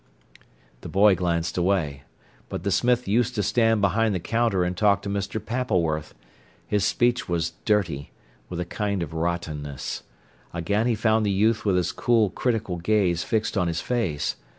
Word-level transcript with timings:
The 0.81 0.89
boy 0.89 1.13
glanced 1.13 1.59
away. 1.59 2.01
But 2.49 2.63
the 2.63 2.71
smith 2.71 3.07
used 3.07 3.35
to 3.35 3.43
stand 3.43 3.81
behind 3.81 4.15
the 4.15 4.19
counter 4.19 4.63
and 4.63 4.75
talk 4.75 5.03
to 5.03 5.09
Mr. 5.09 5.39
Pappleworth. 5.39 6.15
His 6.65 6.83
speech 6.83 7.29
was 7.29 7.53
dirty, 7.65 8.09
with 8.49 8.59
a 8.59 8.65
kind 8.65 9.03
of 9.03 9.13
rottenness. 9.13 10.01
Again 10.55 10.87
he 10.87 10.95
found 10.95 11.23
the 11.23 11.29
youth 11.29 11.65
with 11.65 11.75
his 11.75 11.91
cool, 11.91 12.31
critical 12.31 12.77
gaze 12.77 13.23
fixed 13.23 13.55
on 13.55 13.67
his 13.67 13.79
face. 13.81 14.37